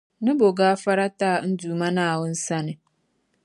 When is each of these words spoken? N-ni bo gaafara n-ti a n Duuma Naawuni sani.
N-ni 0.17 0.31
bo 0.39 0.47
gaafara 0.57 1.05
n-ti 1.11 1.25
a 1.31 1.33
n 1.47 1.51
Duuma 1.59 1.87
Naawuni 1.95 2.37
sani. 2.45 2.73